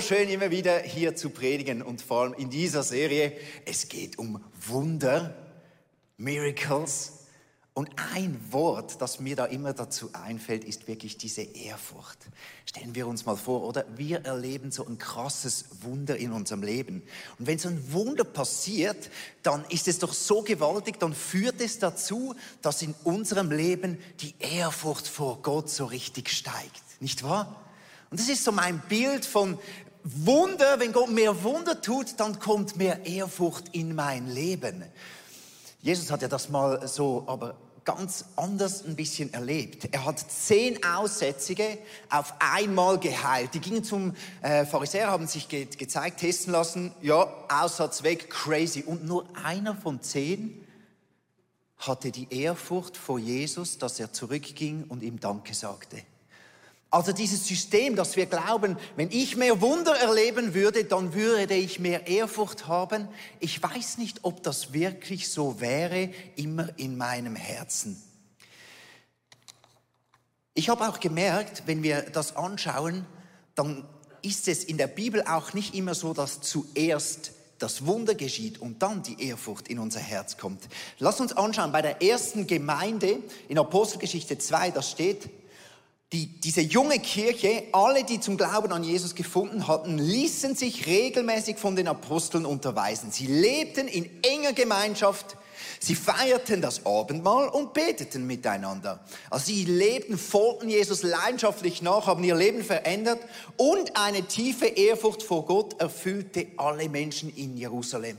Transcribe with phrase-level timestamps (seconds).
[0.00, 3.32] schön, immer wieder hier zu predigen und vor allem in dieser Serie.
[3.64, 5.34] Es geht um Wunder,
[6.16, 7.12] Miracles.
[7.74, 12.18] Und ein Wort, das mir da immer dazu einfällt, ist wirklich diese Ehrfurcht.
[12.66, 13.84] Stellen wir uns mal vor, oder?
[13.96, 17.02] Wir erleben so ein krasses Wunder in unserem Leben.
[17.38, 19.10] Und wenn so ein Wunder passiert,
[19.42, 24.34] dann ist es doch so gewaltig, dann führt es dazu, dass in unserem Leben die
[24.38, 26.82] Ehrfurcht vor Gott so richtig steigt.
[27.00, 27.60] Nicht wahr?
[28.14, 29.58] Und das ist so mein Bild von
[30.04, 30.78] Wunder.
[30.78, 34.84] Wenn Gott mehr Wunder tut, dann kommt mehr Ehrfurcht in mein Leben.
[35.80, 39.88] Jesus hat ja das mal so, aber ganz anders ein bisschen erlebt.
[39.92, 43.54] Er hat zehn Aussätzige auf einmal geheilt.
[43.54, 46.92] Die gingen zum äh, Pharisäer, haben sich ge gezeigt, testen lassen.
[47.02, 48.82] Ja, Aussatz weg, crazy.
[48.82, 50.66] Und nur einer von zehn
[51.78, 55.98] hatte die Ehrfurcht vor Jesus, dass er zurückging und ihm Danke sagte.
[56.94, 61.80] Also dieses System, dass wir glauben, wenn ich mehr Wunder erleben würde, dann würde ich
[61.80, 63.08] mehr Ehrfurcht haben.
[63.40, 68.00] Ich weiß nicht, ob das wirklich so wäre, immer in meinem Herzen.
[70.54, 73.04] Ich habe auch gemerkt, wenn wir das anschauen,
[73.56, 73.84] dann
[74.22, 78.82] ist es in der Bibel auch nicht immer so, dass zuerst das Wunder geschieht und
[78.82, 80.62] dann die Ehrfurcht in unser Herz kommt.
[81.00, 85.28] Lass uns anschauen, bei der ersten Gemeinde in Apostelgeschichte 2, da steht,
[86.14, 91.58] die, diese junge Kirche, alle, die zum Glauben an Jesus gefunden hatten, ließen sich regelmäßig
[91.58, 93.10] von den Aposteln unterweisen.
[93.10, 95.36] Sie lebten in enger Gemeinschaft,
[95.80, 99.04] sie feierten das Abendmahl und beteten miteinander.
[99.28, 103.18] Also sie lebten, folgten Jesus leidenschaftlich nach, haben ihr Leben verändert
[103.56, 108.18] und eine tiefe Ehrfurcht vor Gott erfüllte alle Menschen in Jerusalem.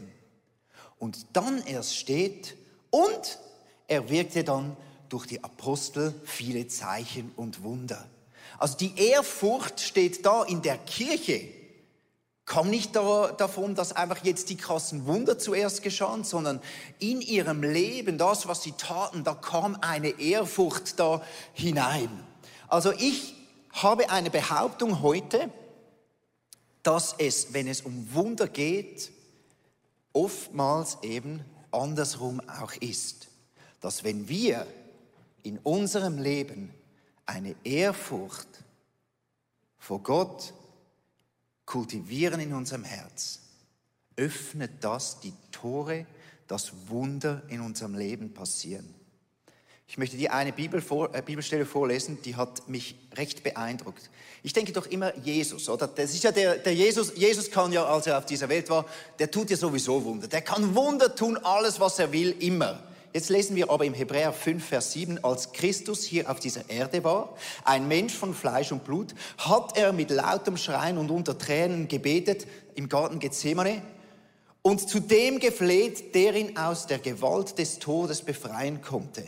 [0.99, 2.57] Und dann erst steht,
[2.89, 3.39] und
[3.87, 4.75] er wirkte dann
[5.09, 8.05] durch die Apostel viele Zeichen und Wunder.
[8.57, 11.41] Also die Ehrfurcht steht da in der Kirche.
[12.45, 16.61] Kam nicht da, davon, dass einfach jetzt die krassen Wunder zuerst geschahen, sondern
[16.99, 22.09] in ihrem Leben, das, was sie taten, da kam eine Ehrfurcht da hinein.
[22.67, 23.35] Also ich
[23.71, 25.49] habe eine Behauptung heute,
[26.83, 29.11] dass es, wenn es um Wunder geht,
[30.13, 33.27] oftmals eben andersrum auch ist.
[33.81, 34.67] Dass wenn wir
[35.45, 36.73] in unserem Leben
[37.25, 38.47] eine Ehrfurcht
[39.77, 40.53] vor Gott
[41.65, 43.39] kultivieren in unserem Herz,
[44.15, 46.05] öffnet das die Tore,
[46.47, 48.93] dass Wunder in unserem Leben passieren.
[49.87, 54.09] Ich möchte dir eine Bibel vor, äh, Bibelstelle vorlesen, die hat mich recht beeindruckt.
[54.41, 55.87] Ich denke doch immer Jesus, oder?
[55.87, 58.85] Das ist ja der, der Jesus, Jesus kann ja, als er auf dieser Welt war,
[59.19, 60.27] der tut ja sowieso Wunder.
[60.27, 62.83] Der kann Wunder tun, alles, was er will, immer.
[63.15, 67.01] Jetzt lesen wir aber im Hebräer 5, Vers 7, als Christus hier auf dieser Erde
[67.05, 71.87] war, ein Mensch von Fleisch und Blut, hat er mit lautem Schreien und unter Tränen
[71.87, 72.45] gebetet
[72.75, 73.81] im Garten Gethsemane
[74.63, 79.23] und zu dem gefleht, der ihn aus der Gewalt des Todes befreien konnte.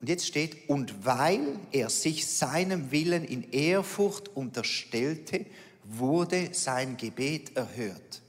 [0.00, 5.46] Und jetzt steht, und weil er sich seinem Willen in Ehrfurcht unterstellte,
[5.84, 8.22] wurde sein Gebet erhört.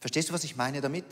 [0.00, 1.04] Verstehst du, was ich meine damit?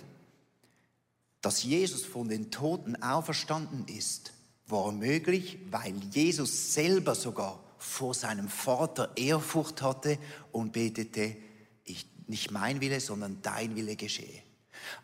[1.42, 4.32] Dass Jesus von den Toten auferstanden ist,
[4.66, 10.18] war möglich, weil Jesus selber sogar vor seinem Vater Ehrfurcht hatte
[10.50, 11.36] und betete,
[11.84, 14.42] ich, nicht mein Wille, sondern dein Wille geschehe.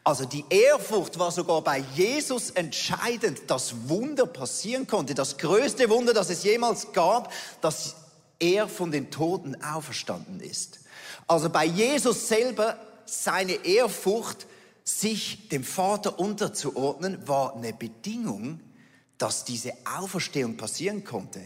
[0.04, 5.14] Also die Ehrfurcht war sogar bei Jesus entscheidend, dass Wunder passieren konnte.
[5.14, 7.96] Das größte Wunder, das es jemals gab, dass
[8.38, 10.80] er von den Toten auferstanden ist.
[11.28, 14.46] Also bei Jesus selber seine Ehrfurcht
[14.84, 18.60] sich dem Vater unterzuordnen, war eine Bedingung,
[19.18, 21.40] dass diese Auferstehung passieren konnte.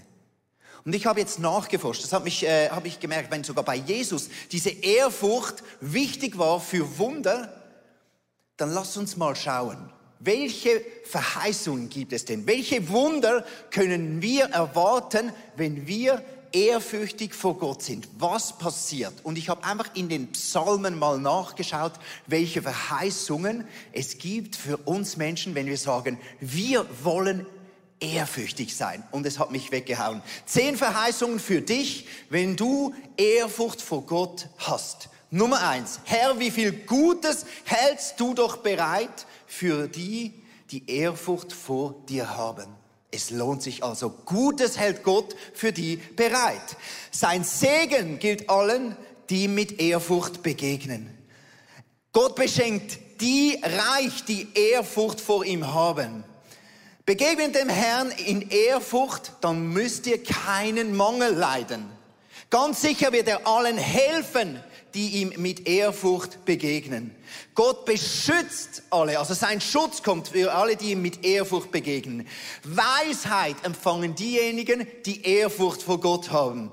[0.84, 3.74] Und ich habe jetzt nachgeforscht, das habe mich, äh, habe ich gemerkt, wenn sogar bei
[3.74, 7.52] Jesus diese Ehrfurcht wichtig war für Wunder,
[8.56, 12.46] dann lass uns mal schauen, welche Verheißungen gibt es denn?
[12.46, 16.24] Welche Wunder können wir erwarten, wenn wir
[16.56, 19.12] ehrfürchtig vor Gott sind, was passiert?
[19.24, 21.92] Und ich habe einfach in den Psalmen mal nachgeschaut,
[22.26, 27.44] welche Verheißungen es gibt für uns Menschen, wenn wir sagen, wir wollen
[28.00, 29.04] ehrfürchtig sein.
[29.10, 30.22] Und es hat mich weggehauen.
[30.46, 35.10] Zehn Verheißungen für dich, wenn du Ehrfurcht vor Gott hast.
[35.30, 36.00] Nummer eins.
[36.04, 40.32] Herr, wie viel Gutes hältst du doch bereit für die,
[40.70, 42.66] die Ehrfurcht vor dir haben?
[43.16, 44.10] Es lohnt sich also.
[44.10, 46.76] Gutes hält Gott für die bereit.
[47.10, 48.94] Sein Segen gilt allen,
[49.30, 51.16] die mit Ehrfurcht begegnen.
[52.12, 56.24] Gott beschenkt die reich, die Ehrfurcht vor ihm haben.
[57.06, 61.88] Begegnet dem Herrn in Ehrfurcht, dann müsst ihr keinen Mangel leiden.
[62.50, 64.60] Ganz sicher wird er allen helfen,
[64.94, 67.14] die ihm mit Ehrfurcht begegnen.
[67.54, 72.26] Gott beschützt alle, also sein Schutz kommt für alle, die ihm mit Ehrfurcht begegnen.
[72.64, 76.72] Weisheit empfangen diejenigen, die Ehrfurcht vor Gott haben.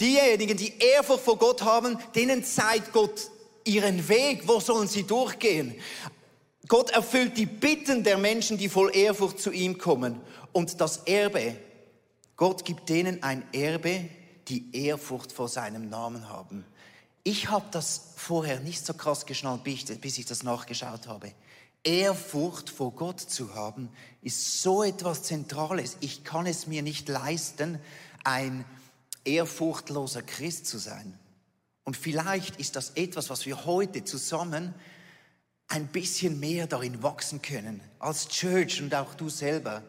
[0.00, 3.30] Diejenigen, die Ehrfurcht vor Gott haben, denen zeigt Gott
[3.64, 5.74] ihren Weg, wo sollen sie durchgehen.
[6.68, 10.20] Gott erfüllt die Bitten der Menschen, die voll Ehrfurcht zu ihm kommen.
[10.52, 11.56] Und das Erbe,
[12.36, 14.08] Gott gibt denen ein Erbe,
[14.48, 16.64] die Ehrfurcht vor seinem Namen haben.
[17.24, 21.32] Ich habe das vorher nicht so krass geschnallt, bis ich das nachgeschaut habe.
[21.82, 23.88] Ehrfurcht vor Gott zu haben,
[24.22, 25.96] ist so etwas Zentrales.
[26.00, 27.80] Ich kann es mir nicht leisten,
[28.24, 28.64] ein
[29.24, 31.18] ehrfurchtloser Christ zu sein.
[31.84, 34.74] Und vielleicht ist das etwas, was wir heute zusammen
[35.68, 39.82] ein bisschen mehr darin wachsen können, als Church und auch du selber.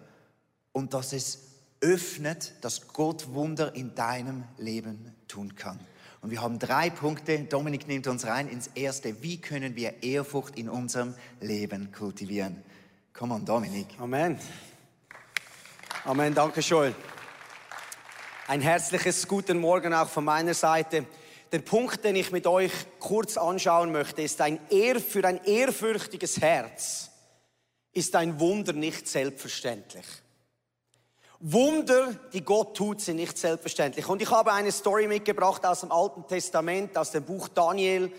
[0.71, 1.39] Und dass es
[1.81, 5.79] öffnet, dass Gott Wunder in deinem Leben tun kann.
[6.21, 7.39] Und wir haben drei Punkte.
[7.39, 9.21] Dominik nimmt uns rein ins erste.
[9.21, 12.63] Wie können wir Ehrfurcht in unserem Leben kultivieren?
[13.13, 13.87] Komm on, Dominik.
[13.99, 14.39] Amen.
[16.03, 16.95] Amen, danke schön.
[18.47, 21.05] Ein herzliches guten Morgen auch von meiner Seite.
[21.51, 26.41] Der Punkt, den ich mit euch kurz anschauen möchte, ist ein Ehr für ein ehrfürchtiges
[26.41, 27.11] Herz
[27.97, 30.05] ist ein Wunder nicht selbstverständlich.
[31.39, 34.09] Wunder, die Gott tut, sind nicht selbstverständlich.
[34.09, 38.11] Und ich habe eine Story mitgebracht aus dem Alten Testament, aus dem Buch Daniel.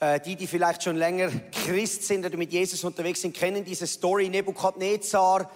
[0.00, 3.86] Äh, die, die vielleicht schon länger Christ sind oder mit Jesus unterwegs sind, kennen diese
[3.86, 4.30] Story.
[4.30, 5.50] Nebukadnezar,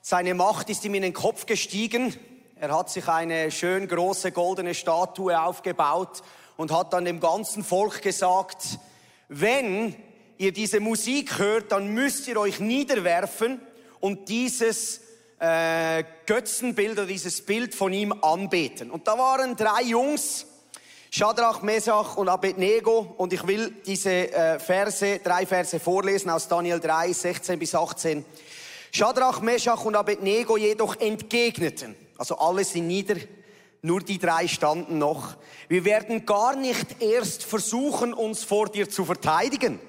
[0.00, 2.16] seine Macht ist ihm in den Kopf gestiegen.
[2.56, 6.22] Er hat sich eine schön große goldene Statue aufgebaut
[6.56, 8.78] und hat dann dem ganzen Volk gesagt,
[9.28, 9.96] wenn
[10.38, 13.60] ihr diese Musik hört, dann müsst ihr euch niederwerfen
[14.00, 15.00] und dieses
[15.42, 18.92] äh, Götzenbild oder dieses Bild von ihm anbeten.
[18.92, 20.46] Und da waren drei Jungs,
[21.10, 23.14] Shadrach, Mesach und Abednego.
[23.18, 28.24] Und ich will diese äh, Verse, drei Verse vorlesen aus Daniel 3, 16 bis 18.
[28.92, 33.16] Shadrach, Meshach und Abednego jedoch entgegneten, also alle sind nieder,
[33.80, 35.36] nur die drei standen noch.
[35.68, 39.80] Wir werden gar nicht erst versuchen, uns vor dir zu verteidigen.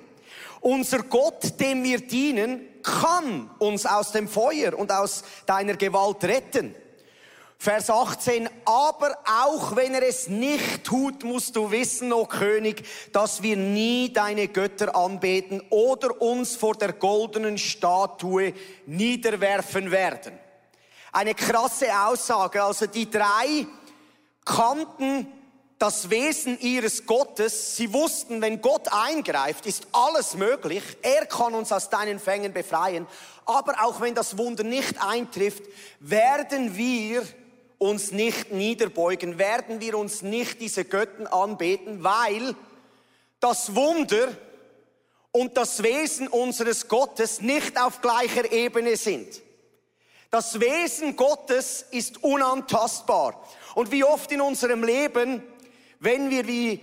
[0.64, 6.74] Unser Gott, dem wir dienen, kann uns aus dem Feuer und aus deiner Gewalt retten.
[7.58, 13.44] Vers 18, aber auch wenn er es nicht tut, musst du wissen, o König, dass
[13.44, 18.54] wir nie deine Götter anbeten oder uns vor der goldenen Statue
[18.86, 20.40] niederwerfen werden.
[21.12, 23.68] Eine krasse Aussage, also die drei
[24.46, 25.28] kannten
[25.84, 27.76] das Wesen ihres Gottes.
[27.76, 30.82] Sie wussten, wenn Gott eingreift, ist alles möglich.
[31.02, 33.06] Er kann uns aus deinen Fängen befreien.
[33.44, 35.64] Aber auch wenn das Wunder nicht eintrifft,
[36.00, 37.24] werden wir
[37.80, 42.56] uns nicht niederbeugen, werden wir uns nicht diese Götten anbeten, weil
[43.42, 44.30] das Wunder
[45.34, 49.42] und das Wesen unseres Gottes nicht auf gleicher Ebene sind.
[50.32, 53.46] Das Wesen Gottes ist unantastbar.
[53.76, 55.44] Und wie oft in unserem Leben
[56.04, 56.82] wenn wir, wie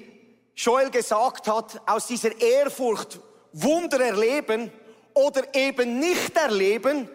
[0.57, 3.21] Joel gesagt hat, aus dieser Ehrfurcht
[3.53, 4.73] Wunder erleben
[5.13, 7.09] oder eben nicht erleben,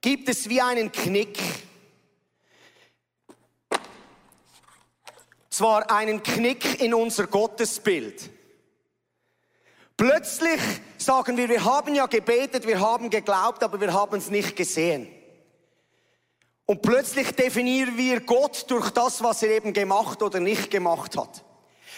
[0.00, 1.38] gibt es wie einen Knick.
[5.50, 8.30] Zwar einen Knick in unser Gottesbild.
[9.98, 10.60] Plötzlich
[10.96, 15.06] sagen wir, wir haben ja gebetet, wir haben geglaubt, aber wir haben es nicht gesehen.
[16.70, 21.42] Und plötzlich definieren wir Gott durch das, was er eben gemacht oder nicht gemacht hat.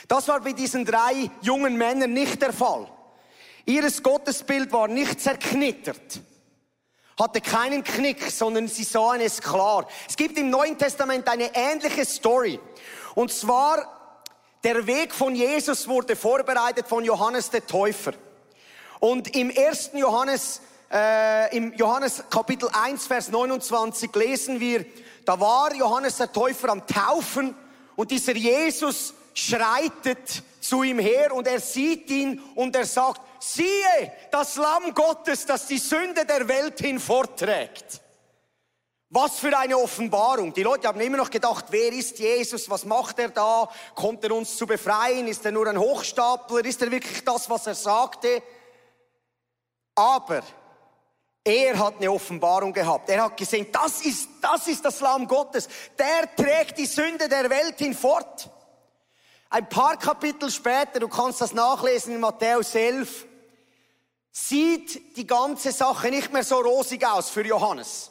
[0.08, 2.90] Das war bei diesen drei jungen Männern nicht der Fall.
[3.66, 6.22] Ihres Gottesbild war nicht zerknittert,
[7.20, 9.86] hatte keinen Knick, sondern sie sahen es klar.
[10.08, 12.58] Es gibt im Neuen Testament eine ähnliche Story.
[13.14, 14.22] Und zwar,
[14.64, 18.14] der Weg von Jesus wurde vorbereitet von Johannes der Täufer.
[19.00, 20.62] Und im ersten Johannes
[20.92, 24.84] äh, im Johannes Kapitel 1, Vers 29 lesen wir,
[25.24, 27.54] da war Johannes der Täufer am Taufen
[27.96, 34.12] und dieser Jesus schreitet zu ihm her und er sieht ihn und er sagt, siehe,
[34.30, 38.00] das Lamm Gottes, das die Sünde der Welt hinfortträgt.
[39.08, 40.54] Was für eine Offenbarung.
[40.54, 42.70] Die Leute haben immer noch gedacht, wer ist Jesus?
[42.70, 43.68] Was macht er da?
[43.94, 45.28] Kommt er uns zu befreien?
[45.28, 46.64] Ist er nur ein Hochstapler?
[46.64, 48.42] Ist er wirklich das, was er sagte?
[49.94, 50.42] Aber
[51.44, 53.08] er hat eine Offenbarung gehabt.
[53.08, 55.68] Er hat gesehen, das ist, das ist das Lamm Gottes.
[55.98, 58.48] Der trägt die Sünde der Welt hinfort.
[59.50, 63.26] Ein paar Kapitel später, du kannst das nachlesen in Matthäus 11,
[64.30, 68.10] sieht die ganze Sache nicht mehr so rosig aus für Johannes.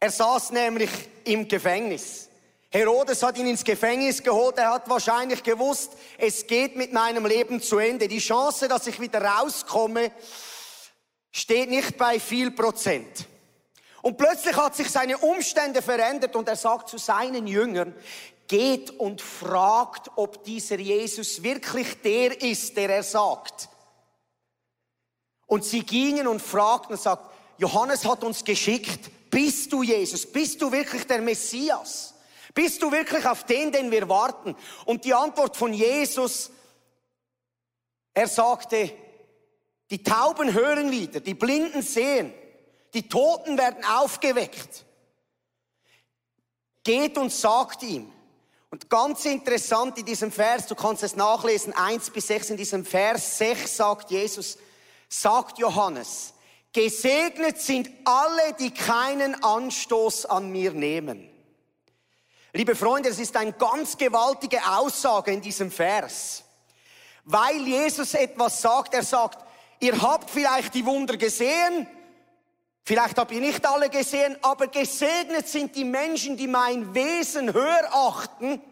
[0.00, 0.90] Er saß nämlich
[1.24, 2.28] im Gefängnis.
[2.70, 4.56] Herodes hat ihn ins Gefängnis geholt.
[4.56, 8.08] Er hat wahrscheinlich gewusst, es geht mit meinem Leben zu Ende.
[8.08, 10.10] Die Chance, dass ich wieder rauskomme,
[11.32, 13.26] steht nicht bei viel Prozent.
[14.02, 17.94] Und plötzlich hat sich seine Umstände verändert und er sagt zu seinen Jüngern,
[18.48, 23.68] geht und fragt, ob dieser Jesus wirklich der ist, der er sagt.
[25.46, 30.30] Und sie gingen und fragten und sagten, Johannes hat uns geschickt, bist du Jesus?
[30.30, 32.14] Bist du wirklich der Messias?
[32.54, 34.54] Bist du wirklich auf den, den wir warten?
[34.84, 36.50] Und die Antwort von Jesus,
[38.12, 38.92] er sagte,
[39.92, 42.32] die Tauben hören wieder, die Blinden sehen,
[42.94, 44.86] die Toten werden aufgeweckt.
[46.82, 48.10] Geht und sagt ihm.
[48.70, 52.86] Und ganz interessant in diesem Vers, du kannst es nachlesen, eins bis sechs in diesem
[52.86, 54.56] Vers sechs sagt Jesus,
[55.10, 56.32] sagt Johannes,
[56.72, 61.28] gesegnet sind alle, die keinen Anstoß an mir nehmen.
[62.54, 66.44] Liebe Freunde, es ist eine ganz gewaltige Aussage in diesem Vers,
[67.24, 68.94] weil Jesus etwas sagt.
[68.94, 69.51] Er sagt,
[69.82, 71.86] ihr habt vielleicht die Wunder gesehen,
[72.84, 77.88] vielleicht habt ihr nicht alle gesehen, aber gesegnet sind die Menschen, die mein Wesen höher
[77.92, 78.62] achten.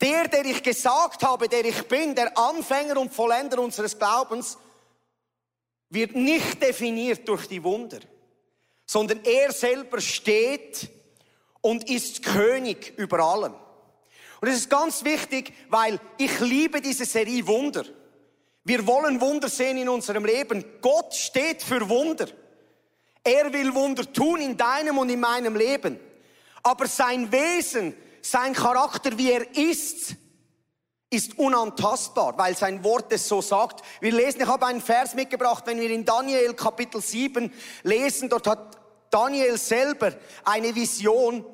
[0.00, 4.58] Der, der ich gesagt habe, der ich bin, der Anfänger und Vollender unseres Glaubens,
[5.90, 8.00] wird nicht definiert durch die Wunder,
[8.84, 10.90] sondern er selber steht
[11.60, 13.54] und ist König über allem.
[14.40, 17.84] Und es ist ganz wichtig, weil ich liebe diese Serie Wunder.
[18.64, 20.64] Wir wollen Wunder sehen in unserem Leben.
[20.80, 22.26] Gott steht für Wunder.
[23.24, 25.98] Er will Wunder tun in deinem und in meinem Leben.
[26.62, 30.14] Aber sein Wesen, sein Charakter, wie er ist,
[31.10, 33.84] ist unantastbar, weil sein Wort es so sagt.
[34.00, 37.52] Wir lesen, ich habe einen Vers mitgebracht, wenn wir in Daniel Kapitel 7
[37.82, 38.78] lesen, dort hat
[39.10, 40.14] Daniel selber
[40.44, 41.44] eine Vision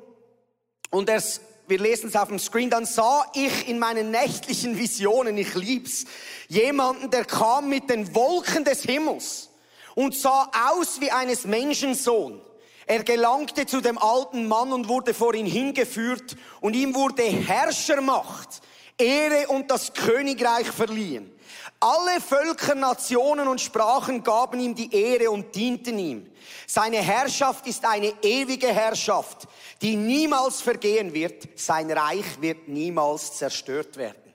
[0.91, 1.21] und er,
[1.69, 6.05] wir lesen es auf dem Screen, dann sah ich in meinen nächtlichen Visionen, ich lieb's,
[6.47, 9.49] jemanden, der kam mit den Wolken des Himmels
[9.95, 12.41] und sah aus wie eines Menschensohn.
[12.87, 18.61] Er gelangte zu dem alten Mann und wurde vor ihn hingeführt und ihm wurde Herrschermacht
[18.97, 21.31] Ehre und das Königreich verliehen.
[21.81, 26.29] Alle Völker, Nationen und Sprachen gaben ihm die Ehre und dienten ihm.
[26.67, 29.47] Seine Herrschaft ist eine ewige Herrschaft,
[29.81, 31.47] die niemals vergehen wird.
[31.57, 34.33] Sein Reich wird niemals zerstört werden.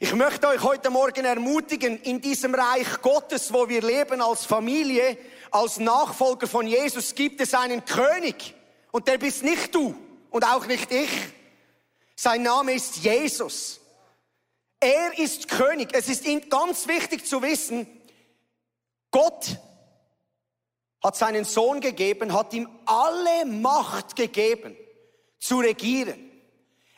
[0.00, 5.18] Ich möchte euch heute Morgen ermutigen, in diesem Reich Gottes, wo wir leben als Familie,
[5.50, 8.54] als Nachfolger von Jesus, gibt es einen König.
[8.90, 9.94] Und der bist nicht du
[10.30, 11.10] und auch nicht ich.
[12.16, 13.80] Sein Name ist Jesus.
[14.80, 15.90] Er ist König.
[15.92, 17.86] Es ist ganz wichtig zu wissen,
[19.10, 19.58] Gott
[21.02, 24.76] hat seinen Sohn gegeben, hat ihm alle Macht gegeben,
[25.38, 26.30] zu regieren.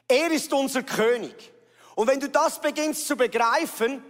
[0.08, 1.52] Er ist unser König.
[1.94, 4.02] Und wenn du das beginnst zu begreifen,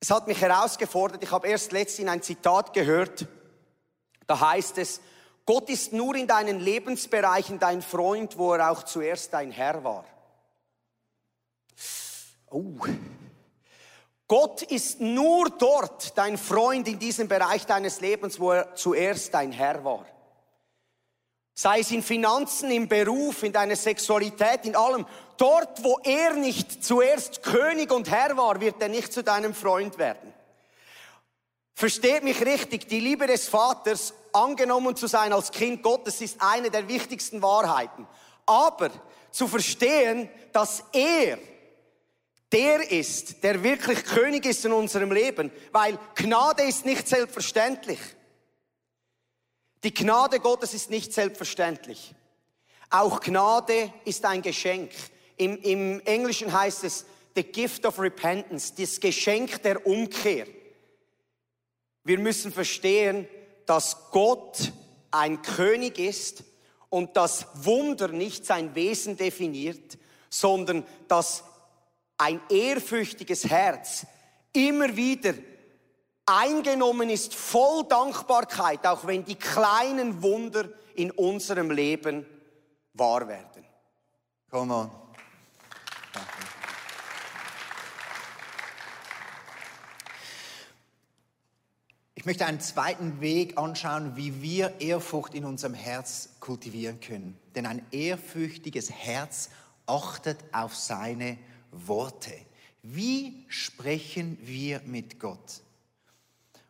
[0.00, 3.26] es hat mich herausgefordert, ich habe erst letztens ein Zitat gehört,
[4.26, 5.00] da heißt es,
[5.46, 10.04] Gott ist nur in deinen Lebensbereichen dein Freund, wo er auch zuerst dein Herr war.
[12.52, 12.86] Oh.
[14.28, 19.52] Gott ist nur dort dein Freund in diesem Bereich deines Lebens, wo er zuerst dein
[19.52, 20.06] Herr war.
[21.54, 25.06] Sei es in Finanzen, im Beruf, in deiner Sexualität, in allem.
[25.36, 29.98] Dort, wo er nicht zuerst König und Herr war, wird er nicht zu deinem Freund
[29.98, 30.32] werden.
[31.74, 36.70] Versteht mich richtig, die Liebe des Vaters, angenommen zu sein als Kind Gottes, ist eine
[36.70, 38.06] der wichtigsten Wahrheiten.
[38.46, 38.90] Aber
[39.30, 41.38] zu verstehen, dass er
[42.52, 47.98] der ist, der wirklich König ist in unserem Leben, weil Gnade ist nicht selbstverständlich.
[49.82, 52.14] Die Gnade Gottes ist nicht selbstverständlich.
[52.90, 54.92] Auch Gnade ist ein Geschenk.
[55.36, 60.46] Im, Im Englischen heißt es the gift of repentance, das Geschenk der Umkehr.
[62.04, 63.26] Wir müssen verstehen,
[63.66, 64.72] dass Gott
[65.10, 66.44] ein König ist
[66.90, 71.44] und das Wunder nicht sein Wesen definiert, sondern dass
[72.22, 74.06] ein ehrfürchtiges Herz
[74.52, 75.34] immer wieder
[76.24, 82.24] eingenommen ist, voll Dankbarkeit, auch wenn die kleinen Wunder in unserem Leben
[82.94, 83.64] wahr werden.
[84.50, 84.90] Come on.
[92.14, 97.36] Ich möchte einen zweiten Weg anschauen, wie wir Ehrfurcht in unserem Herz kultivieren können.
[97.56, 99.50] Denn ein ehrfürchtiges Herz
[99.86, 101.36] achtet auf seine
[101.72, 102.32] Worte.
[102.82, 105.62] Wie sprechen wir mit Gott?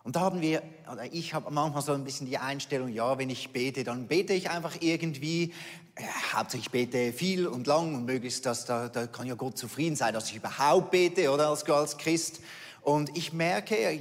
[0.04, 3.30] Und da haben wir, oder ich habe manchmal so ein bisschen die Einstellung, ja, wenn
[3.30, 5.52] ich bete, dann bete ich einfach irgendwie.
[5.99, 9.94] Ja, hauptsächlich bete viel und lang und möglichst, dass da, da kann ja Gott zufrieden
[9.94, 12.40] sein, dass ich überhaupt bete oder als, als Christ.
[12.80, 13.99] Und ich merke,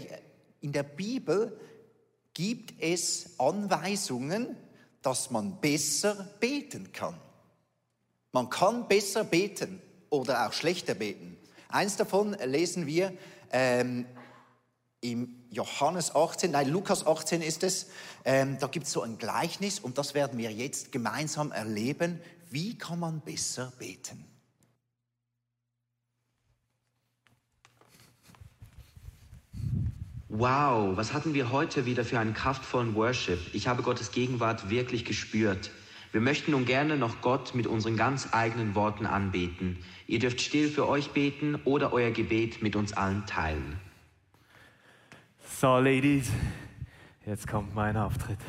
[0.62, 1.60] in der Bibel
[2.34, 4.56] gibt es Anweisungen,
[5.02, 7.20] dass man besser beten kann.
[8.32, 9.82] Man kann besser beten
[10.12, 11.38] oder auch schlechter beten.
[11.70, 13.12] Eins davon lesen wir
[13.52, 14.06] ähm,
[15.00, 17.88] im Johannes 18, nein, Lukas 18 ist es.
[18.24, 22.22] Ähm, da gibt es so ein Gleichnis und das werden wir jetzt gemeinsam erleben.
[22.52, 24.26] Wie kann man besser beten?
[30.28, 33.40] Wow, was hatten wir heute wieder für einen kraftvollen Worship?
[33.54, 35.72] Ich habe Gottes Gegenwart wirklich gespürt.
[36.12, 39.78] Wir möchten nun gerne noch Gott mit unseren ganz eigenen Worten anbeten.
[40.08, 43.80] Ihr dürft still für euch beten oder euer Gebet mit uns allen teilen.
[45.46, 46.30] So, Ladies,
[47.26, 48.40] jetzt kommt mein Auftritt.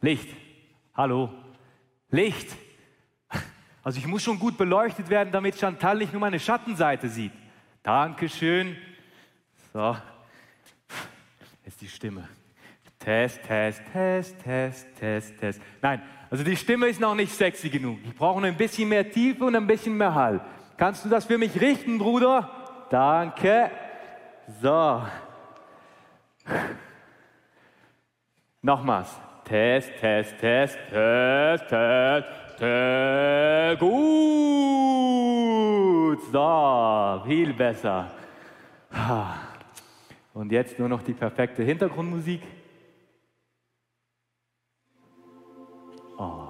[0.00, 0.28] Licht.
[0.94, 1.30] Hallo.
[2.10, 2.48] Licht.
[3.82, 7.32] Also ich muss schon gut beleuchtet werden, damit Chantal nicht nur meine Schattenseite sieht.
[7.82, 8.76] Dankeschön.
[9.74, 9.96] So.
[11.74, 12.28] Jetzt die Stimme.
[13.00, 15.60] Test, Test, Test, Test, Test, Test.
[15.82, 16.00] Nein,
[16.30, 17.98] also die Stimme ist noch nicht sexy genug.
[18.04, 20.40] Ich brauche ein bisschen mehr Tiefe und ein bisschen mehr Hall.
[20.76, 22.86] Kannst du das für mich richten, Bruder?
[22.90, 23.72] Danke.
[24.62, 25.02] So.
[28.62, 29.08] Nochmals.
[29.44, 32.28] Test, Test, Test, Test, Test.
[33.80, 33.90] Gut.
[36.30, 38.12] So, viel besser.
[40.34, 42.42] Und jetzt nur noch die perfekte Hintergrundmusik.
[46.18, 46.48] Oh.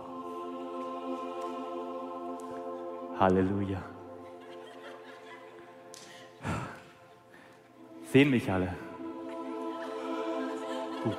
[3.18, 3.82] Halleluja.
[8.04, 8.74] Sehen mich alle.
[11.02, 11.18] Gut.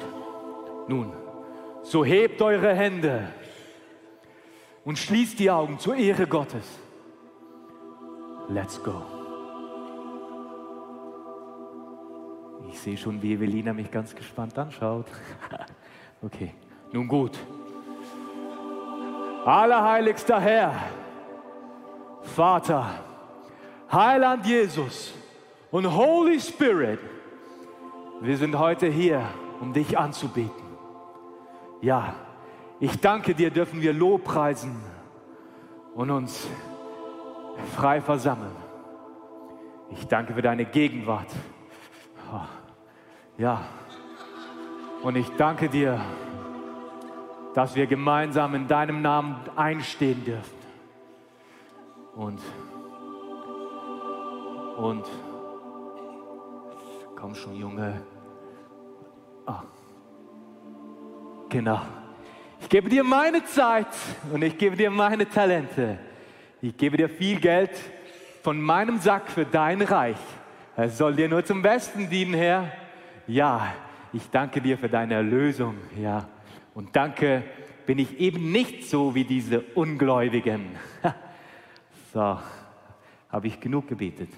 [0.87, 1.13] Nun,
[1.83, 3.31] so hebt eure Hände
[4.83, 6.79] und schließt die Augen zur Ehre Gottes.
[8.49, 9.14] Let's go.
[12.85, 15.07] Sehe schon, wie Evelina mich ganz gespannt anschaut.
[16.21, 16.53] okay,
[16.91, 17.31] nun gut.
[19.43, 20.71] Allerheiligster Herr,
[22.21, 22.85] Vater,
[23.91, 25.15] Heiland Jesus
[25.71, 26.99] und Holy Spirit,
[28.21, 29.23] wir sind heute hier,
[29.61, 30.51] um dich anzubeten.
[31.81, 32.13] Ja,
[32.79, 34.75] ich danke dir, dürfen wir Lobpreisen
[35.95, 36.47] und uns
[37.75, 38.55] frei versammeln.
[39.89, 41.31] Ich danke für deine Gegenwart.
[43.37, 43.65] Ja,
[45.03, 45.99] und ich danke dir,
[47.53, 50.55] dass wir gemeinsam in deinem Namen einstehen dürfen.
[52.15, 52.39] Und,
[54.77, 55.05] und,
[57.17, 58.01] komm schon, Junge.
[59.45, 59.63] Ah,
[61.49, 61.81] genau.
[62.61, 63.87] Ich gebe dir meine Zeit
[64.31, 65.99] und ich gebe dir meine Talente.
[66.61, 67.71] Ich gebe dir viel Geld
[68.43, 70.17] von meinem Sack für dein Reich.
[70.77, 72.71] Es soll dir nur zum Besten dienen, Herr.
[73.27, 73.73] Ja,
[74.13, 76.27] ich danke dir für deine Erlösung, ja.
[76.73, 77.43] Und danke,
[77.85, 80.75] bin ich eben nicht so wie diese Ungläubigen.
[82.13, 82.39] so,
[83.29, 84.29] habe ich genug gebetet.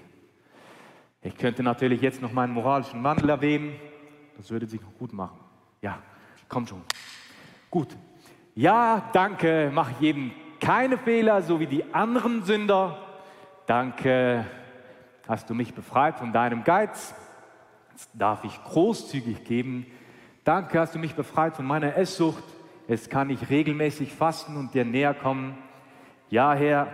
[1.22, 3.76] Ich könnte natürlich jetzt noch meinen moralischen Wandel erwähnen.
[4.38, 5.40] Das würde sich noch gut machen.
[5.82, 6.00] Ja,
[6.48, 6.82] komm schon.
[7.70, 7.90] Gut,
[8.56, 12.98] ja, danke, mach jedem keine Fehler, so wie die anderen Sünder.
[13.66, 14.46] Danke,
[15.28, 17.14] hast du mich befreit von deinem Geiz.
[18.14, 19.86] Darf ich großzügig geben.
[20.44, 22.44] Danke, hast du mich befreit von meiner Esssucht.
[22.88, 25.58] Jetzt kann ich regelmäßig fasten und dir näher kommen.
[26.30, 26.88] Ja, Herr,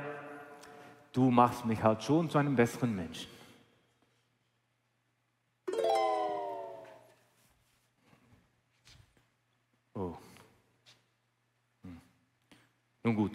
[1.11, 3.29] du machst mich halt schon zu einem besseren Menschen.
[9.93, 10.15] Oh.
[13.03, 13.31] Nun gut.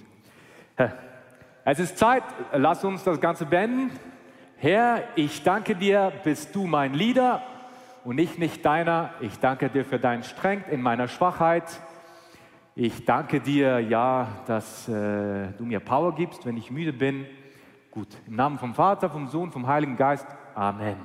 [1.65, 3.91] Es ist Zeit, lass uns das Ganze beenden.
[4.57, 7.43] Herr, ich danke dir, bist du mein Leader
[8.05, 9.15] und ich nicht deiner.
[9.21, 11.81] Ich danke dir für deinen Strength in meiner Schwachheit.
[12.75, 17.27] Ich danke dir, ja, dass äh, du mir Power gibst, wenn ich müde bin.
[17.91, 20.27] Gut, im Namen vom Vater, vom Sohn, vom Heiligen Geist.
[20.55, 20.97] Amen.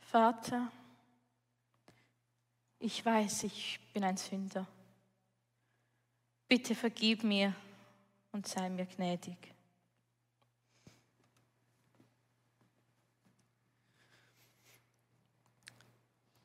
[0.00, 0.70] Vater,
[2.78, 4.66] ich weiß, ich bin ein Sünder.
[6.46, 7.54] Bitte vergib mir
[8.32, 9.36] und sei mir gnädig.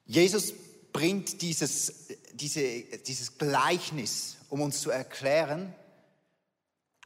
[0.06, 0.54] Jesus
[0.94, 5.74] bringt dieses, diese, dieses Gleichnis, um uns zu erklären,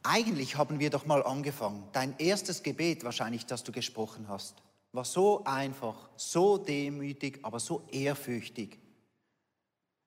[0.04, 1.88] eigentlich haben wir doch mal angefangen.
[1.92, 7.82] Dein erstes Gebet wahrscheinlich, das du gesprochen hast, war so einfach, so demütig, aber so
[7.90, 8.78] ehrfürchtig.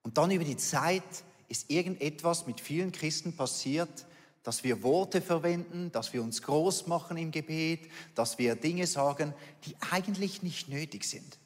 [0.02, 1.02] Und dann über die Zeit
[1.48, 4.06] ist irgendetwas mit vielen Christen passiert,
[4.46, 9.34] dass wir Worte verwenden, dass wir uns groß machen im Gebet, dass wir Dinge sagen,
[9.64, 11.40] die eigentlich nicht nötig sind.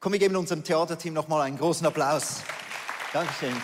[0.00, 2.36] Komm, wir geben unserem Theaterteam nochmal einen großen Applaus.
[3.12, 3.54] Dankeschön.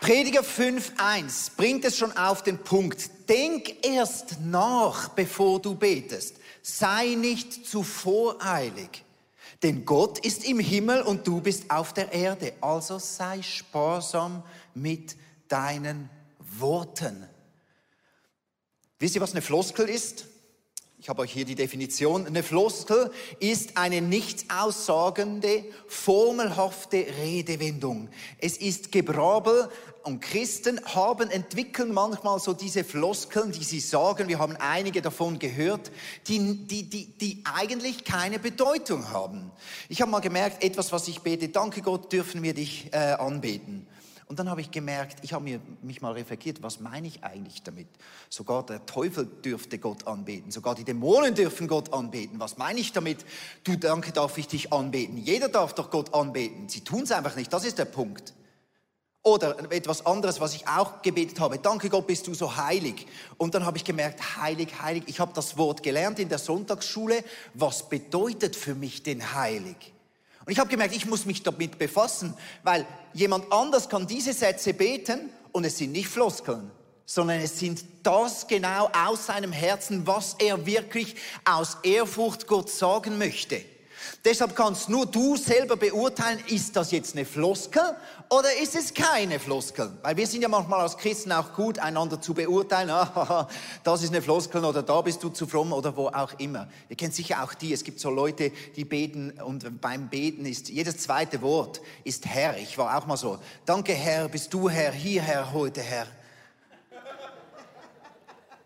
[0.00, 3.28] Prediger 5.1 bringt es schon auf den Punkt.
[3.28, 6.36] Denk erst nach, bevor du betest.
[6.62, 9.03] Sei nicht zu voreilig.
[9.64, 12.52] Denn Gott ist im Himmel und du bist auf der Erde.
[12.60, 14.42] Also sei sparsam
[14.74, 15.16] mit
[15.48, 16.10] deinen
[16.58, 17.26] Worten.
[18.98, 20.26] Wisst ihr, was eine Floskel ist?
[21.04, 22.26] Ich habe euch hier die Definition.
[22.26, 28.08] Eine Floskel ist eine nicht aussagende, formelhafte Redewendung.
[28.38, 29.68] Es ist Gebrabel
[30.02, 35.38] und Christen haben, entwickeln manchmal so diese Floskeln, die sie sagen, wir haben einige davon
[35.38, 35.92] gehört,
[36.26, 39.50] die, die, die, die eigentlich keine Bedeutung haben.
[39.90, 43.86] Ich habe mal gemerkt, etwas, was ich bete, danke Gott, dürfen wir dich äh, anbeten.
[44.26, 47.88] Und dann habe ich gemerkt, ich habe mich mal reflektiert, was meine ich eigentlich damit?
[48.30, 52.40] Sogar der Teufel dürfte Gott anbeten, sogar die Dämonen dürfen Gott anbeten.
[52.40, 53.24] Was meine ich damit?
[53.64, 55.18] Du, danke, darf ich dich anbeten.
[55.18, 56.68] Jeder darf doch Gott anbeten.
[56.68, 58.32] Sie tun es einfach nicht, das ist der Punkt.
[59.22, 61.58] Oder etwas anderes, was ich auch gebetet habe.
[61.58, 63.06] Danke Gott, bist du so heilig.
[63.38, 65.04] Und dann habe ich gemerkt, heilig, heilig.
[65.06, 67.24] Ich habe das Wort gelernt in der Sonntagsschule.
[67.54, 69.93] Was bedeutet für mich denn heilig?
[70.44, 74.74] Und ich habe gemerkt, ich muss mich damit befassen, weil jemand anders kann diese Sätze
[74.74, 76.70] beten und es sind nicht Floskeln,
[77.06, 83.16] sondern es sind das genau aus seinem Herzen, was er wirklich aus Ehrfurcht Gott sagen
[83.16, 83.62] möchte.
[84.24, 87.82] Deshalb kannst nur du selber beurteilen, ist das jetzt eine Floskel
[88.30, 89.92] oder ist es keine Floskel?
[90.02, 92.90] Weil wir sind ja manchmal als Christen auch gut, einander zu beurteilen.
[93.84, 96.68] Das ist eine Floskel oder da bist du zu fromm oder wo auch immer.
[96.88, 97.72] Ihr kennt sicher auch die.
[97.72, 102.56] Es gibt so Leute, die beten und beim Beten ist jedes zweite Wort ist Herr.
[102.58, 103.38] Ich war auch mal so.
[103.64, 106.06] Danke Herr, bist du Herr, hierher heute Herr.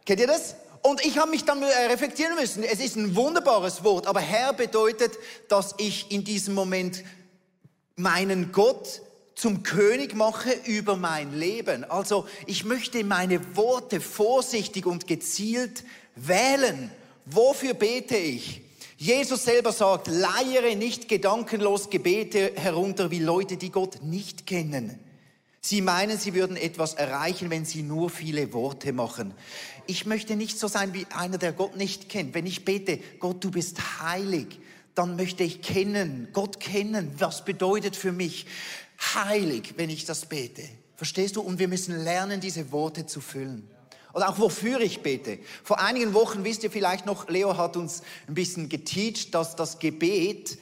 [0.04, 0.54] Kennt ihr das?
[0.82, 2.62] Und ich habe mich dann äh, reflektieren müssen.
[2.62, 5.12] Es ist ein wunderbares Wort, aber Herr bedeutet,
[5.48, 7.04] dass ich in diesem Moment
[7.96, 9.02] meinen Gott
[9.34, 11.84] zum König mache über mein Leben.
[11.84, 15.84] Also ich möchte meine Worte vorsichtig und gezielt
[16.16, 16.90] wählen.
[17.24, 18.62] Wofür bete ich?
[18.96, 24.98] Jesus selber sagt, leiere nicht gedankenlos Gebete herunter wie Leute, die Gott nicht kennen.
[25.60, 29.34] Sie meinen, sie würden etwas erreichen, wenn sie nur viele Worte machen.
[29.86, 32.34] Ich möchte nicht so sein wie einer, der Gott nicht kennt.
[32.34, 34.60] Wenn ich bete, Gott, du bist heilig,
[34.94, 37.12] dann möchte ich kennen, Gott kennen.
[37.18, 38.46] Was bedeutet für mich
[39.14, 40.62] heilig, wenn ich das bete?
[40.96, 41.40] Verstehst du?
[41.40, 43.68] Und wir müssen lernen, diese Worte zu füllen.
[44.14, 45.38] Oder auch wofür ich bete.
[45.62, 49.78] Vor einigen Wochen, wisst ihr vielleicht noch, Leo hat uns ein bisschen geteacht, dass das
[49.78, 50.58] Gebet,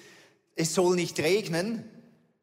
[0.55, 1.85] es soll nicht regnen,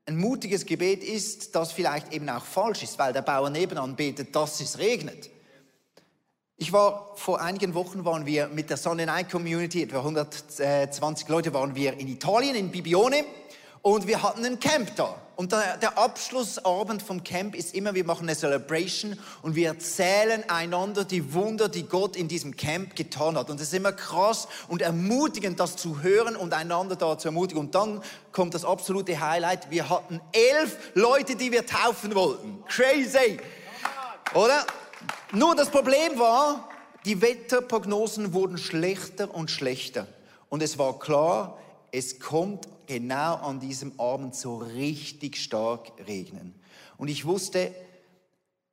[0.06, 4.36] ein mutiges Gebet ist, das vielleicht eben auch falsch ist, weil der Bauer nebenan betet,
[4.36, 5.30] dass es regnet.
[6.58, 11.54] Ich war vor einigen Wochen waren wir mit der Sunday Night Community, etwa 120 Leute
[11.54, 13.26] waren wir in Italien, in Bibione
[13.84, 15.16] und wir hatten ein Camp da.
[15.36, 20.48] Und der, der, Abschlussabend vom Camp ist immer, wir machen eine Celebration und wir erzählen
[20.48, 23.50] einander die Wunder, die Gott in diesem Camp getan hat.
[23.50, 27.60] Und es ist immer krass und ermutigend, das zu hören und einander da zu ermutigen.
[27.60, 29.70] Und dann kommt das absolute Highlight.
[29.70, 32.64] Wir hatten elf Leute, die wir taufen wollten.
[32.68, 33.38] Crazy.
[34.36, 34.66] Oder?
[35.34, 36.70] Nur das Problem war,
[37.06, 40.08] die Wetterprognosen wurden schlechter und schlechter.
[40.48, 41.58] Und es war klar,
[41.92, 46.54] es kommt genau an diesem Abend so richtig stark regnen.
[46.98, 47.74] Und ich wusste,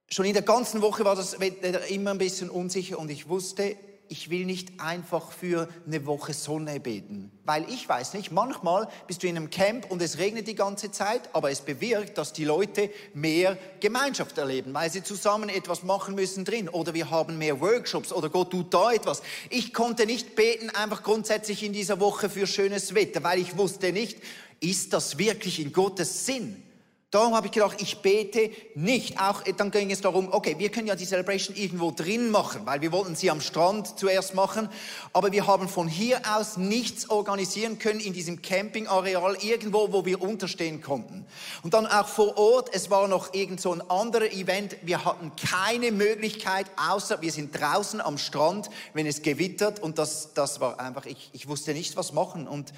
[0.09, 3.77] schon in der ganzen Woche war das Wetter immer ein bisschen unsicher und ich wusste,
[4.11, 7.31] ich will nicht einfach für eine Woche Sonne beten.
[7.45, 10.91] Weil ich weiß nicht, manchmal bist du in einem Camp und es regnet die ganze
[10.91, 16.17] Zeit, aber es bewirkt, dass die Leute mehr Gemeinschaft erleben, weil sie zusammen etwas machen
[16.17, 16.69] müssen drin.
[16.69, 19.23] Oder wir haben mehr Workshops oder Gott tut da etwas.
[19.49, 23.93] Ich konnte nicht beten einfach grundsätzlich in dieser Woche für schönes Wetter, weil ich wusste
[23.93, 24.19] nicht,
[24.59, 26.65] ist das wirklich in Gottes Sinn?
[27.11, 29.21] Darum habe ich gedacht, ich bete nicht.
[29.21, 32.83] Auch dann ging es darum, okay, wir können ja die Celebration irgendwo drin machen, weil
[32.83, 34.69] wir wollten sie am Strand zuerst machen,
[35.13, 40.23] aber wir haben von hier aus nichts organisieren können in diesem Campingareal irgendwo, wo wir
[40.23, 41.27] unterstehen konnten.
[41.65, 44.77] Und dann auch vor Ort, es war noch irgend so ein anderer Event.
[44.83, 50.33] Wir hatten keine Möglichkeit, außer wir sind draußen am Strand, wenn es gewittert und das,
[50.35, 52.73] das war einfach, ich, ich wusste nicht, was machen und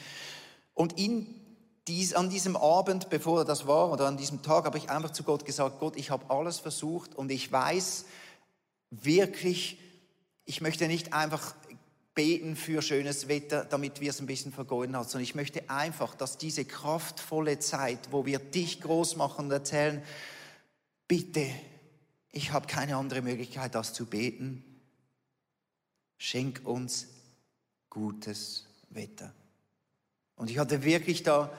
[0.74, 1.26] Und in
[1.88, 5.24] dies, an diesem Abend, bevor das war, oder an diesem Tag, habe ich einfach zu
[5.24, 8.04] Gott gesagt, Gott, ich habe alles versucht und ich weiß
[8.90, 9.80] wirklich,
[10.44, 11.54] ich möchte nicht einfach
[12.14, 16.14] beten für schönes Wetter, damit wir es ein bisschen vergeuden haben, sondern ich möchte einfach,
[16.14, 20.02] dass diese kraftvolle Zeit, wo wir dich groß machen und erzählen,
[21.08, 21.46] bitte,
[22.30, 24.64] ich habe keine andere Möglichkeit, das zu beten,
[26.18, 27.08] schenk uns
[27.90, 29.34] gutes Wetter.
[30.36, 31.52] Und ich hatte wirklich da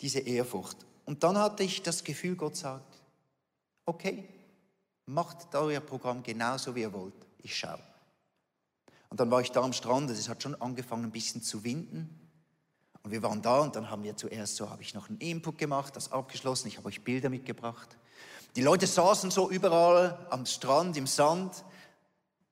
[0.00, 0.78] diese Ehrfurcht.
[1.04, 2.98] Und dann hatte ich das Gefühl, Gott sagt,
[3.86, 4.28] okay,
[5.06, 7.14] macht euer Programm genauso, wie ihr wollt.
[7.42, 7.82] Ich schaue.
[9.08, 12.14] Und dann war ich da am Strand, es hat schon angefangen ein bisschen zu winden.
[13.02, 15.56] Und wir waren da und dann haben wir zuerst so, habe ich noch einen Input
[15.56, 17.96] gemacht, das abgeschlossen, ich habe euch Bilder mitgebracht.
[18.56, 21.64] Die Leute saßen so überall am Strand, im Sand.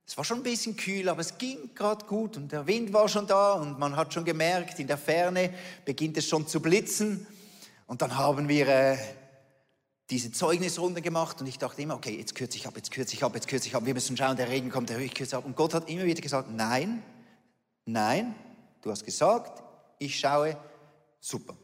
[0.07, 3.09] Es war schon ein bisschen kühl, aber es ging gerade gut und der Wind war
[3.09, 5.53] schon da und man hat schon gemerkt, in der Ferne
[5.85, 7.27] beginnt es schon zu blitzen.
[7.87, 8.99] Und dann haben wir äh,
[10.11, 13.25] diese Zeugnisrunde gemacht und ich dachte immer, okay, jetzt kürze ich ab, jetzt kürze ich
[13.25, 15.45] ab, jetzt kürze ich ab, wir müssen schauen, der Regen kommt, der ich kürze ab.
[15.45, 17.03] Und Gott hat immer wieder gesagt, nein,
[17.85, 18.35] nein,
[18.83, 19.63] du hast gesagt,
[19.99, 20.57] ich schaue,
[21.21, 21.55] super.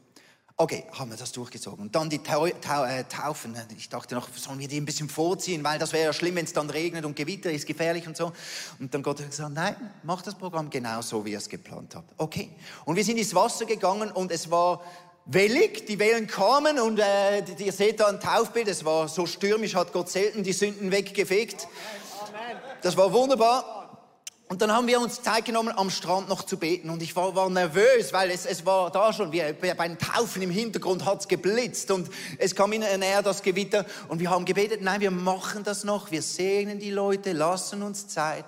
[0.55, 1.85] Okay, haben wir das durchgezogen.
[1.85, 3.55] Und dann die Tau Tau äh, Taufen.
[3.75, 6.45] Ich dachte noch, sollen wir die ein bisschen vorziehen, weil das wäre ja schlimm, wenn
[6.45, 8.31] es dann regnet und Gewitter ist gefährlich und so.
[8.79, 11.95] Und dann Gott hat gesagt, nein, mach das Programm genau so, wie ihr es geplant
[11.95, 12.13] habt.
[12.17, 12.51] Okay.
[12.85, 14.83] Und wir sind ins Wasser gegangen und es war
[15.25, 19.75] wellig, die Wellen kamen und äh, ihr seht da ein Taufbild, es war so stürmisch,
[19.75, 21.67] hat Gott selten die Sünden weggefegt.
[22.81, 23.83] Das war wunderbar.
[24.49, 26.89] Und dann haben wir uns Zeit genommen, am Strand noch zu beten.
[26.91, 30.41] Und ich war, war nervös, weil es, es war da schon, wie bei den Taufen
[30.43, 32.07] im Hintergrund hat es geblitzt und
[32.37, 33.85] es kam immer näher das Gewitter.
[34.09, 38.07] Und wir haben gebetet, nein, wir machen das noch, wir segnen die Leute, lassen uns
[38.07, 38.45] Zeit.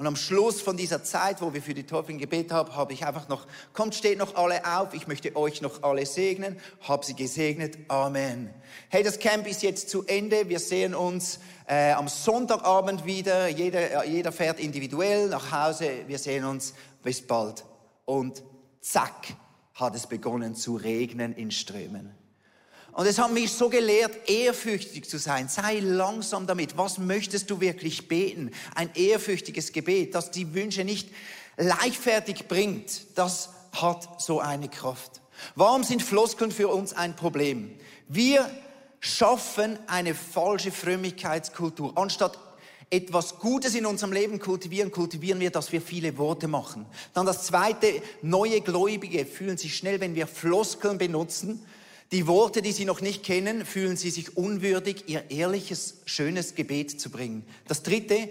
[0.00, 3.04] Und am Schluss von dieser Zeit, wo wir für die Taufe gebetet haben, habe ich
[3.04, 7.12] einfach noch, kommt, steht noch alle auf, ich möchte euch noch alle segnen, habe sie
[7.12, 8.48] gesegnet, Amen.
[8.88, 14.06] Hey, das Camp ist jetzt zu Ende, wir sehen uns äh, am Sonntagabend wieder, jeder,
[14.06, 17.66] jeder fährt individuell nach Hause, wir sehen uns, bis bald.
[18.06, 18.42] Und
[18.80, 19.26] zack,
[19.74, 22.19] hat es begonnen zu regnen in Strömen.
[22.92, 25.48] Und es hat mich so gelehrt, ehrfürchtig zu sein.
[25.48, 26.76] Sei langsam damit.
[26.76, 28.50] Was möchtest du wirklich beten?
[28.74, 31.08] Ein ehrfürchtiges Gebet, das die Wünsche nicht
[31.56, 35.20] leichtfertig bringt, das hat so eine Kraft.
[35.54, 37.70] Warum sind Floskeln für uns ein Problem?
[38.08, 38.50] Wir
[38.98, 41.92] schaffen eine falsche Frömmigkeitskultur.
[41.96, 42.38] Anstatt
[42.90, 46.86] etwas Gutes in unserem Leben kultivieren, kultivieren wir, dass wir viele Worte machen.
[47.14, 51.64] Dann das zweite, neue Gläubige fühlen sich schnell, wenn wir Floskeln benutzen,
[52.12, 57.00] die Worte, die sie noch nicht kennen, fühlen sie sich unwürdig, ihr ehrliches, schönes Gebet
[57.00, 57.44] zu bringen.
[57.68, 58.28] Das Dritte,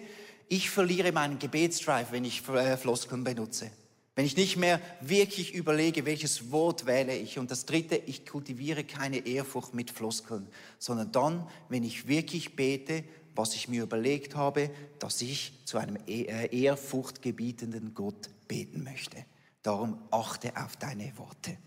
[0.49, 3.71] ich verliere meinen Gebetsdrive, wenn ich äh, Floskeln benutze.
[4.15, 7.39] Wenn ich nicht mehr wirklich überlege, welches Wort wähle ich.
[7.39, 13.05] Und das Dritte, ich kultiviere keine Ehrfurcht mit Floskeln, sondern dann, wenn ich wirklich bete,
[13.33, 19.23] was ich mir überlegt habe, dass ich zu einem e-, äh, ehrfurchtgebietenden Gott beten möchte.
[19.61, 21.57] Darum achte auf deine Worte.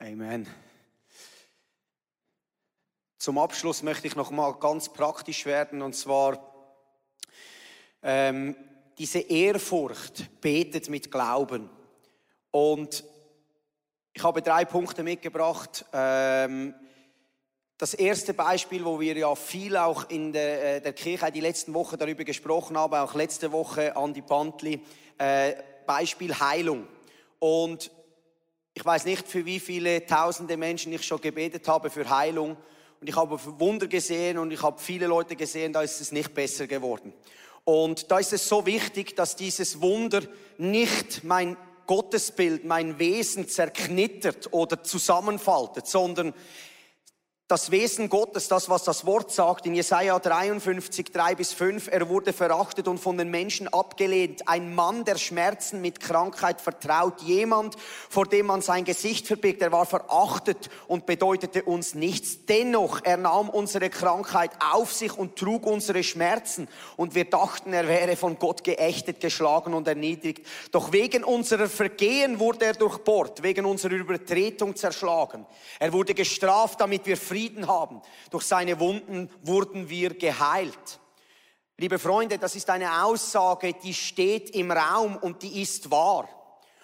[0.00, 0.46] Amen.
[3.18, 6.54] Zum Abschluss möchte ich noch mal ganz praktisch werden und zwar
[8.04, 8.54] ähm,
[8.96, 11.68] diese Ehrfurcht betet mit Glauben
[12.52, 13.02] und
[14.12, 15.84] ich habe drei Punkte mitgebracht.
[15.92, 16.76] Ähm,
[17.76, 21.74] das erste Beispiel, wo wir ja viel auch in der, äh, der Kirche die letzten
[21.74, 24.80] Wochen darüber gesprochen haben, auch letzte Woche an die Pantli,
[25.18, 25.54] äh,
[25.86, 26.86] Beispiel Heilung.
[27.40, 27.90] Und
[28.78, 32.56] ich weiß nicht, für wie viele tausende Menschen ich schon gebetet habe für Heilung.
[33.00, 36.32] Und ich habe Wunder gesehen und ich habe viele Leute gesehen, da ist es nicht
[36.32, 37.12] besser geworden.
[37.64, 40.22] Und da ist es so wichtig, dass dieses Wunder
[40.58, 41.56] nicht mein
[41.88, 46.32] Gottesbild, mein Wesen zerknittert oder zusammenfaltet, sondern
[47.48, 52.10] das Wesen Gottes, das, was das Wort sagt, in Jesaja 53, 3 bis 5, er
[52.10, 54.46] wurde verachtet und von den Menschen abgelehnt.
[54.46, 57.22] Ein Mann, der Schmerzen mit Krankheit vertraut.
[57.22, 57.76] Jemand,
[58.10, 59.62] vor dem man sein Gesicht verbirgt.
[59.62, 62.44] Er war verachtet und bedeutete uns nichts.
[62.44, 66.68] Dennoch, er nahm unsere Krankheit auf sich und trug unsere Schmerzen.
[66.98, 70.46] Und wir dachten, er wäre von Gott geächtet, geschlagen und erniedrigt.
[70.70, 75.46] Doch wegen unserer Vergehen wurde er durchbohrt, wegen unserer Übertretung zerschlagen.
[75.78, 78.02] Er wurde gestraft, damit wir Frieden Frieden haben.
[78.30, 80.98] Durch seine Wunden wurden wir geheilt.
[81.76, 86.28] Liebe Freunde, das ist eine Aussage, die steht im Raum und die ist wahr.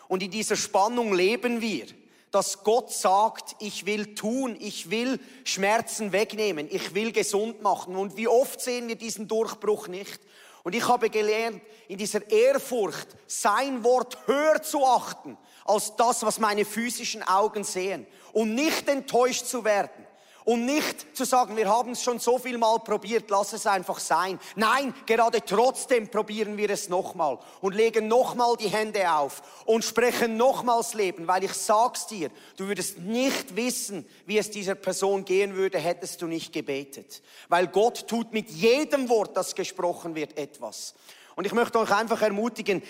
[0.06, 1.86] Und in dieser Spannung leben wir,
[2.30, 7.96] dass Gott sagt, ich will tun, ich will Schmerzen wegnehmen, ich will gesund machen.
[7.96, 10.20] Und wie oft sehen wir diesen Durchbruch nicht?
[10.62, 16.38] Und ich habe gelernt, in dieser Ehrfurcht sein Wort höher zu achten als das, was
[16.38, 18.06] meine physischen Augen sehen.
[18.32, 20.03] Und nicht enttäuscht zu werden.
[20.44, 23.98] Und nicht zu sagen, wir haben es schon so viel mal probiert, lass es einfach
[23.98, 24.38] sein.
[24.56, 30.36] Nein, gerade trotzdem probieren wir es nochmal und legen nochmal die Hände auf und sprechen
[30.36, 35.54] nochmals Leben, weil ich sag's dir, du würdest nicht wissen, wie es dieser Person gehen
[35.54, 37.22] würde, hättest du nicht gebetet.
[37.48, 40.94] Weil Gott tut mit jedem Wort, das gesprochen wird, etwas.
[41.36, 42.82] Und ich möchte euch einfach ermutigen,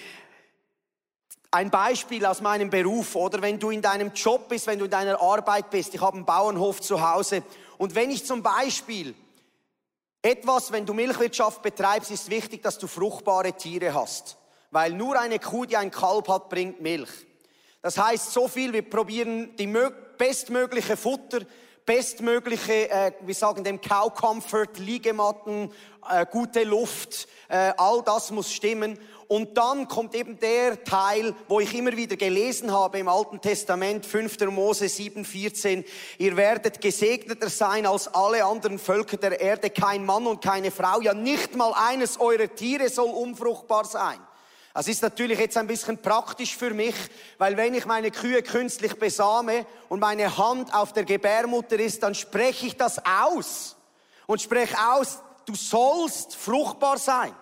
[1.55, 4.90] ein Beispiel aus meinem Beruf oder wenn du in deinem Job bist, wenn du in
[4.90, 5.95] deiner Arbeit bist.
[5.95, 7.45] Ich habe einen Bauernhof zu Hause
[7.79, 9.14] und wenn ich zum Beispiel
[10.21, 14.37] etwas, wenn du Milchwirtschaft betreibst, ist wichtig, dass du fruchtbare Tiere hast,
[14.73, 17.11] weil nur eine Kuh, die ein Kalb hat, bringt Milch.
[17.83, 19.73] Das heißt so viel, wir probieren die
[20.19, 21.43] bestmögliche Futter,
[21.87, 25.71] bestmögliche, äh, wir sagen dem Cow Comfort, Liegematten,
[26.11, 28.99] äh, gute Luft, äh, all das muss stimmen.
[29.29, 34.05] Und dann kommt eben der Teil, wo ich immer wieder gelesen habe im Alten Testament,
[34.05, 34.41] 5.
[34.51, 35.85] Mose 7, 14.
[36.19, 39.71] Ihr werdet gesegneter sein als alle anderen Völker der Erde.
[39.71, 44.19] Kein Mann und keine Frau, ja nicht mal eines eurer Tiere soll unfruchtbar sein.
[44.75, 46.97] Das ist natürlich jetzt ein bisschen praktisch für mich,
[47.39, 52.17] weil wenn ich meine Kühe künstlich besame und meine Hand auf der Gebärmutter ist, dann
[52.17, 53.77] spreche ich das aus
[54.27, 57.33] und spreche aus, du sollst fruchtbar sein.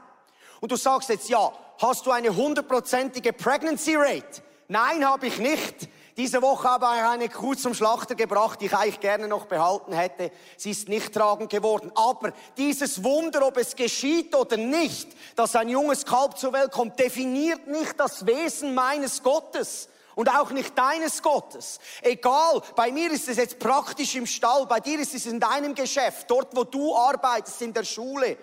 [0.60, 4.42] Und du sagst jetzt, ja, hast du eine hundertprozentige Pregnancy Rate?
[4.68, 5.88] Nein, habe ich nicht.
[6.16, 9.92] Diese Woche habe ich eine Kuh zum Schlachter gebracht, die ich eigentlich gerne noch behalten
[9.92, 10.30] hätte.
[10.56, 11.90] Sie ist nicht tragend geworden.
[11.94, 16.98] Aber dieses Wunder, ob es geschieht oder nicht, dass ein junges Kalb zur Welt kommt,
[16.98, 19.88] definiert nicht das Wesen meines Gottes.
[20.14, 21.80] Und auch nicht deines Gottes.
[22.02, 25.74] Egal, bei mir ist es jetzt praktisch im Stall, bei dir ist es in deinem
[25.74, 28.36] Geschäft, dort wo du arbeitest, in der Schule.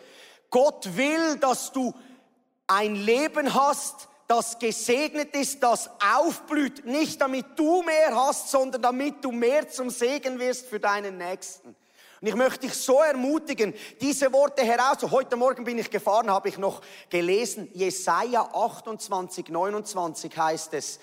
[0.49, 1.93] Gott will, dass du
[2.69, 9.25] ein Leben hast, das gesegnet ist, das aufblüht, nicht damit du mehr hast, sondern damit
[9.25, 11.75] du mehr zum Segen wirst für deinen Nächsten.
[12.21, 14.97] Und ich möchte dich so ermutigen, diese Worte heraus.
[15.10, 20.99] Heute Morgen bin ich gefahren, habe ich noch gelesen, Jesaja 28, 29 heißt es,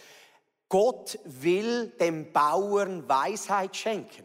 [0.68, 4.24] Gott will dem Bauern Weisheit schenken.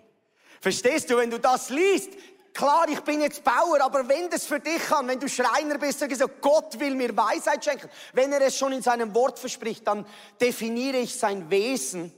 [0.59, 2.11] Verstehst du, wenn du das liest,
[2.53, 6.01] Klar, ich bin jetzt Bauer, aber wenn das für dich kann, wenn du Schreiner bist,
[6.01, 7.89] dann gesagt, Gott will mir Weisheit schenken.
[8.13, 10.05] Wenn er es schon in seinem Wort verspricht, dann
[10.39, 12.13] definiere ich sein Wesen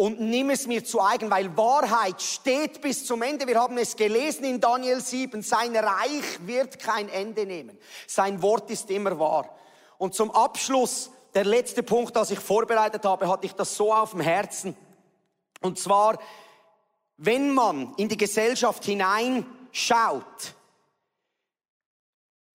[0.00, 3.46] und nimm es mir zu eigen, weil Wahrheit steht bis zum Ende.
[3.46, 5.42] Wir haben es gelesen in Daniel 7.
[5.42, 7.78] Sein Reich wird kein Ende nehmen.
[8.06, 9.54] Sein Wort ist immer wahr.
[9.98, 14.12] Und zum Abschluss, der letzte Punkt, das ich vorbereitet habe, hatte ich das so auf
[14.12, 14.74] dem Herzen.
[15.60, 16.18] Und zwar,
[17.22, 20.54] wenn man in die Gesellschaft hineinschaut,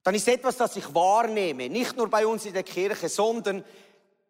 [0.01, 3.63] dann ist etwas, das ich wahrnehme, nicht nur bei uns in der Kirche, sondern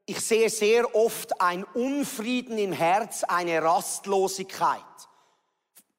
[0.05, 4.81] ich sehe sehr oft ein Unfrieden im Herz, eine Rastlosigkeit.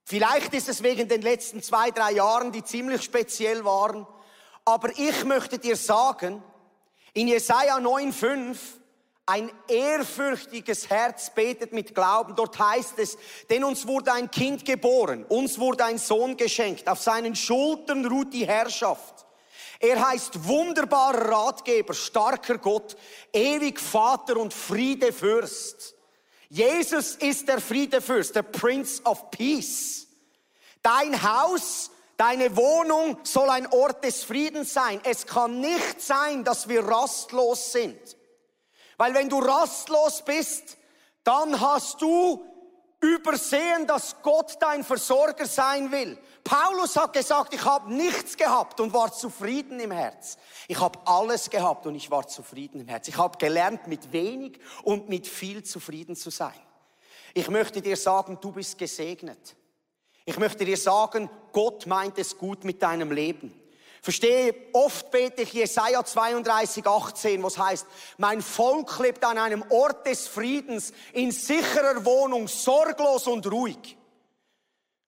[0.04, 4.06] Vielleicht ist es wegen den letzten zwei, drei Jahren, die ziemlich speziell waren,
[4.66, 6.42] aber ich möchte dir sagen,
[7.14, 8.56] in Jesaja 9,5
[9.26, 12.36] ein ehrfürchtiges Herz betet mit Glauben.
[12.36, 13.18] Dort heißt es,
[13.50, 18.32] denn uns wurde ein Kind geboren, uns wurde ein Sohn geschenkt, auf seinen Schultern ruht
[18.32, 19.26] die Herrschaft.
[19.80, 22.96] Er heißt wunderbarer Ratgeber, starker Gott,
[23.32, 25.94] ewig Vater und Friedefürst.
[26.48, 30.06] Jesus ist der Friedefürst, der Prince of Peace.
[30.82, 35.00] Dein Haus, deine Wohnung soll ein Ort des Friedens sein.
[35.02, 38.15] Es kann nicht sein, dass wir rastlos sind.
[38.96, 40.76] Weil wenn du rastlos bist,
[41.24, 42.44] dann hast du
[43.00, 46.18] übersehen, dass Gott dein Versorger sein will.
[46.44, 50.38] Paulus hat gesagt, ich habe nichts gehabt und war zufrieden im Herz.
[50.68, 53.08] Ich habe alles gehabt und ich war zufrieden im Herz.
[53.08, 56.54] Ich habe gelernt, mit wenig und mit viel zufrieden zu sein.
[57.34, 59.56] Ich möchte dir sagen, du bist gesegnet.
[60.24, 63.52] Ich möchte dir sagen, Gott meint es gut mit deinem Leben.
[64.06, 67.88] Verstehe, oft bete ich Jesaja 32, 18, was heißt,
[68.18, 73.98] mein Volk lebt an einem Ort des Friedens, in sicherer Wohnung, sorglos und ruhig.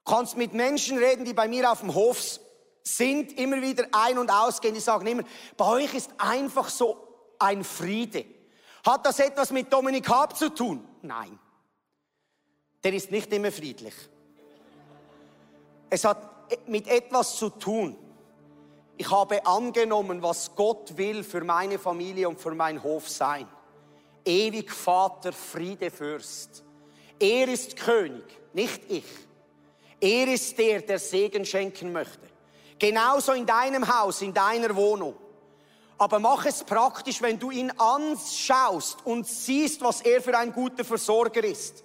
[0.04, 2.40] Du kannst mit Menschen reden, die bei mir auf dem Hof
[2.82, 5.22] sind, immer wieder ein- und ausgehen, die sagen immer,
[5.56, 6.96] bei euch ist einfach so
[7.38, 8.24] ein Friede.
[8.84, 10.84] Hat das etwas mit Dominik Hab zu tun?
[11.02, 11.38] Nein.
[12.82, 13.94] Der ist nicht immer friedlich.
[15.88, 17.96] Es hat mit etwas zu tun
[18.98, 23.46] ich habe angenommen, was Gott will für meine Familie und für mein Hof sein.
[24.24, 26.64] Ewig Vater, Friede Fürst.
[27.20, 29.04] Er ist König, nicht ich.
[30.00, 32.28] Er ist der, der Segen schenken möchte.
[32.76, 35.14] Genauso in deinem Haus, in deiner Wohnung.
[35.96, 40.84] Aber mach es praktisch, wenn du ihn anschaust und siehst, was er für ein guter
[40.84, 41.84] Versorger ist.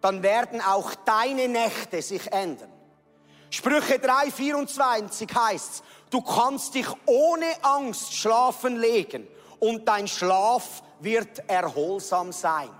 [0.00, 2.72] Dann werden auch deine Nächte sich ändern.
[3.50, 9.26] Sprüche 3,24 heißt, du kannst dich ohne Angst schlafen legen
[9.58, 12.70] und dein Schlaf wird erholsam sein.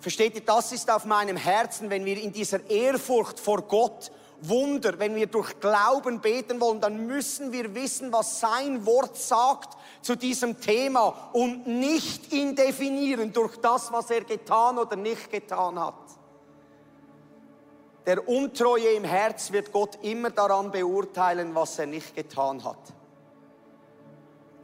[0.00, 4.10] Versteht ihr, das ist auf meinem Herzen, wenn wir in dieser Ehrfurcht vor Gott
[4.42, 9.76] Wunder, wenn wir durch Glauben beten wollen, dann müssen wir wissen, was sein Wort sagt
[10.00, 15.78] zu diesem Thema und nicht ihn definieren durch das, was er getan oder nicht getan
[15.78, 15.94] hat.
[18.06, 22.78] Der Untreue im Herz wird Gott immer daran beurteilen, was er nicht getan hat.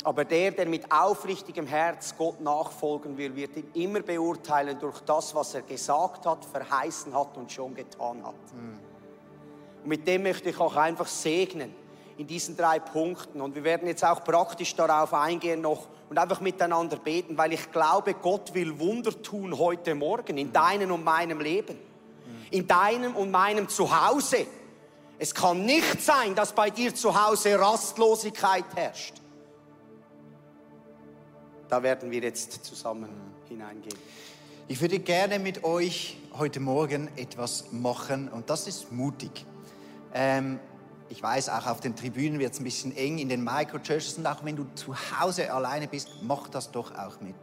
[0.04, 5.34] Aber der, der mit aufrichtigem Herz Gott nachfolgen will, wird ihn immer beurteilen durch das,
[5.34, 8.34] was er gesagt hat, verheißen hat und schon getan hat.
[8.54, 8.78] Mhm.
[9.82, 11.74] Und mit dem möchte ich auch einfach segnen
[12.16, 13.40] in diesen drei Punkten.
[13.40, 17.70] Und wir werden jetzt auch praktisch darauf eingehen noch und einfach miteinander beten, weil ich
[17.72, 21.78] glaube, Gott will Wunder tun heute Morgen in deinem und meinem Leben,
[22.50, 24.46] in deinem und meinem Zuhause.
[25.18, 29.14] Es kann nicht sein, dass bei dir zu Hause Rastlosigkeit herrscht.
[31.68, 33.08] Da werden wir jetzt zusammen
[33.48, 33.96] hineingehen.
[34.68, 39.46] Ich würde gerne mit euch heute Morgen etwas machen und das ist mutig.
[40.12, 40.60] Ähm,
[41.08, 44.26] ich weiß, auch auf den Tribünen wird es ein bisschen eng in den Microchurches und
[44.26, 47.36] auch wenn du zu Hause alleine bist, mach das doch auch mit.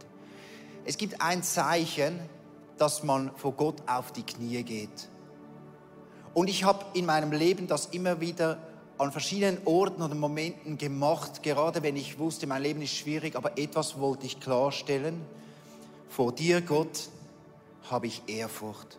[0.84, 2.20] Es gibt ein Zeichen,
[2.78, 5.08] dass man vor Gott auf die Knie geht.
[6.34, 8.58] Und ich habe in meinem Leben das immer wieder
[8.98, 13.58] an verschiedenen Orten oder Momenten gemacht, gerade wenn ich wusste, mein Leben ist schwierig, aber
[13.58, 15.20] etwas wollte ich klarstellen.
[16.08, 17.08] Vor dir, Gott,
[17.90, 18.98] habe ich Ehrfurcht.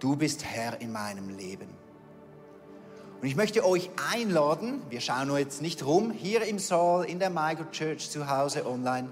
[0.00, 1.68] Du bist Herr in meinem Leben.
[3.20, 7.18] Und ich möchte euch einladen, wir schauen nur jetzt nicht rum, hier im Saal, in
[7.18, 9.08] der Michael Church zu Hause online.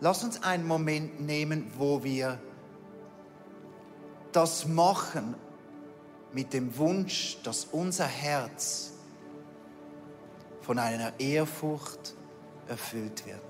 [0.00, 2.38] Lass uns einen Moment nehmen, wo wir
[4.32, 5.34] das machen
[6.32, 8.92] mit dem Wunsch, dass unser Herz
[10.62, 12.14] von einer Ehrfurcht
[12.68, 13.49] erfüllt wird.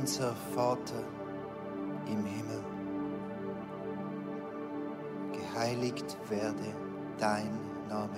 [0.00, 1.02] Unser Vater
[2.06, 2.64] im Himmel.
[5.32, 6.74] Geheiligt werde
[7.18, 8.16] dein Name.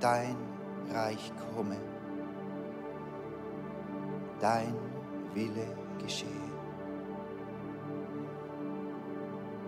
[0.00, 0.36] Dein
[0.92, 1.76] Reich komme.
[4.40, 4.74] Dein
[5.34, 5.68] Wille
[6.00, 6.50] geschehe.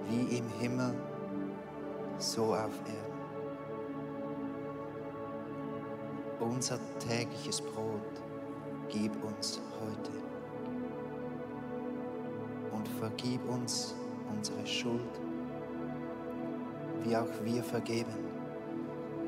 [0.09, 0.95] Wie im Himmel,
[2.19, 3.15] so auf Erden.
[6.41, 8.24] Unser tägliches Brot
[8.95, 10.13] gib uns heute
[12.71, 13.95] und vergib uns
[14.31, 15.21] unsere Schuld,
[17.03, 18.15] wie auch wir vergeben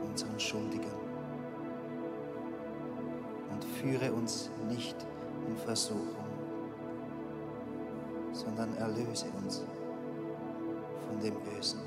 [0.08, 0.94] unseren Schuldigen.
[3.50, 4.96] Und führe uns nicht
[5.48, 6.26] in Versuchung,
[8.32, 9.64] sondern erlöse uns
[11.08, 11.80] von dem Bösen.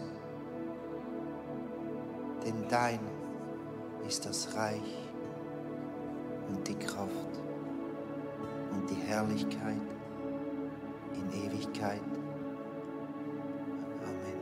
[2.46, 3.00] Denn dein
[4.06, 4.98] ist das Reich
[6.50, 7.49] und die Kraft
[8.72, 9.82] und die Herrlichkeit
[11.14, 12.02] in Ewigkeit.
[14.04, 14.40] Amen.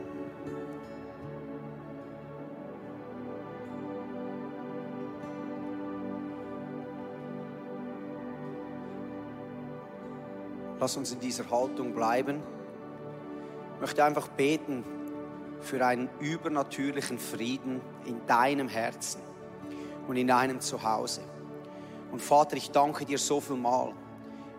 [10.80, 12.42] Lass uns in dieser Haltung bleiben.
[13.74, 14.84] Ich möchte einfach beten
[15.60, 19.20] für einen übernatürlichen Frieden in deinem Herzen
[20.06, 21.20] und in deinem Zuhause.
[22.10, 23.92] Und Vater, ich danke dir so viel mal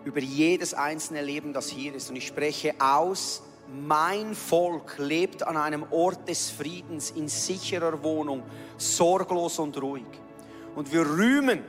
[0.04, 2.10] über jedes einzelne Leben, das hier ist.
[2.10, 3.42] Und ich spreche aus
[3.72, 8.42] mein Volk lebt an einem Ort des Friedens, in sicherer Wohnung,
[8.76, 10.06] sorglos und ruhig.
[10.74, 11.62] Und wir rühmen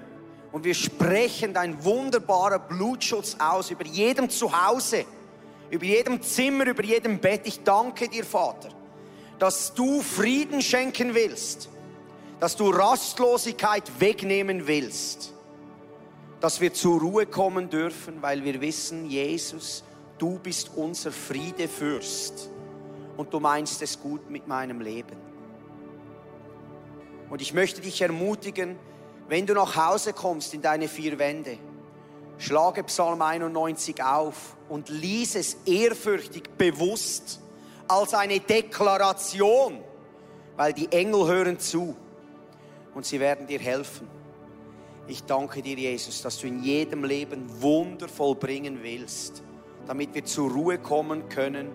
[0.51, 5.05] und wir sprechen dein wunderbarer Blutschutz aus über jedem Zuhause,
[5.69, 7.41] über jedem Zimmer, über jedem Bett.
[7.45, 8.69] Ich danke dir, Vater,
[9.37, 11.69] dass du Frieden schenken willst,
[12.39, 15.33] dass du Rastlosigkeit wegnehmen willst,
[16.41, 19.83] dass wir zur Ruhe kommen dürfen, weil wir wissen, Jesus,
[20.17, 22.49] du bist unser Friedefürst
[23.15, 25.15] und du meinst es gut mit meinem Leben.
[27.29, 28.75] Und ich möchte dich ermutigen,
[29.29, 31.57] wenn du nach Hause kommst in deine vier Wände,
[32.39, 37.39] schlage Psalm 91 auf und lies es ehrfürchtig, bewusst,
[37.87, 39.79] als eine Deklaration,
[40.57, 41.95] weil die Engel hören zu
[42.95, 44.20] und sie werden dir helfen.
[45.07, 49.43] Ich danke dir, Jesus, dass du in jedem Leben Wunder vollbringen willst,
[49.87, 51.69] damit wir zur Ruhe kommen können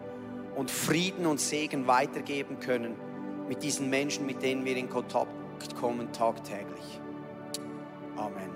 [0.55, 2.95] und Frieden und Segen weitergeben können
[3.49, 5.31] mit diesen Menschen, mit denen wir in Kontakt
[5.79, 7.01] kommen tagtäglich.
[8.17, 8.56] Amen.